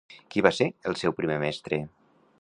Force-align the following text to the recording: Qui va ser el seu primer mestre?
Qui 0.35 0.41
va 0.45 0.51
ser 0.59 0.67
el 0.91 0.97
seu 1.03 1.15
primer 1.19 1.39
mestre? 1.47 1.83